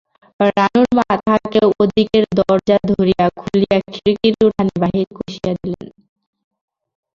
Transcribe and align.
রানুর 0.49 0.87
মা 0.97 1.05
তাহাকে 1.17 1.59
ধরিয়া 1.61 1.75
ওদিকের 1.79 2.23
দরজা 2.39 2.77
খুলিয়া 3.39 3.77
খিড়কিব 3.93 4.35
উঠানে 4.47 4.73
বাহির 4.83 5.07
করিষা 5.17 5.51
দিলেন। 5.61 5.87